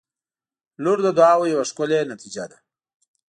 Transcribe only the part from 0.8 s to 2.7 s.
•لور د دعاوو یوه ښکلي نتیجه ده.